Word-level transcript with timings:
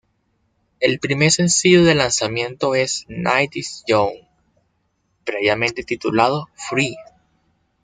El 0.79 0.97
primer 0.99 1.29
sencillo 1.31 1.83
del 1.83 1.99
lanzamiento 1.99 2.73
es 2.73 3.05
"Night 3.07 3.55
Is 3.55 3.83
Young", 3.87 4.13
previamente 5.23 5.83
titulado 5.83 6.47
"Free". 6.55 6.95